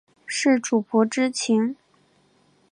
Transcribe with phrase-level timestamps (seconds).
[0.25, 1.75] 是主仆之情？